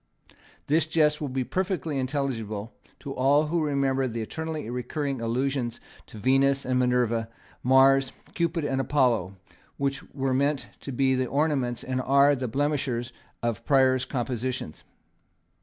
[0.65, 6.17] This jest will be perfectly intelligible to all who remember the eternally recurring allusions to
[6.17, 7.29] Venus and Minerva,
[7.61, 9.35] Mars, Cupid and Apollo,
[9.77, 14.83] which were meant to be the ornaments, and are the blemishers, of Prior's compositions.